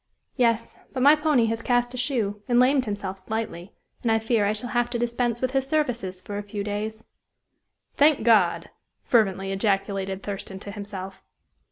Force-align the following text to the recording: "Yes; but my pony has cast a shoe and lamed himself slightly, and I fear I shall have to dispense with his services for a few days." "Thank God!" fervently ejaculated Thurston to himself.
"Yes; 0.35 0.79
but 0.93 1.03
my 1.03 1.15
pony 1.15 1.45
has 1.45 1.61
cast 1.61 1.93
a 1.93 1.97
shoe 1.99 2.41
and 2.47 2.59
lamed 2.59 2.85
himself 2.85 3.19
slightly, 3.19 3.71
and 4.01 4.11
I 4.11 4.17
fear 4.17 4.47
I 4.47 4.51
shall 4.53 4.69
have 4.71 4.89
to 4.89 4.97
dispense 4.97 5.41
with 5.43 5.51
his 5.51 5.67
services 5.67 6.23
for 6.23 6.39
a 6.39 6.41
few 6.41 6.63
days." 6.63 7.05
"Thank 7.97 8.23
God!" 8.23 8.71
fervently 9.03 9.51
ejaculated 9.51 10.23
Thurston 10.23 10.57
to 10.61 10.71
himself. 10.71 11.21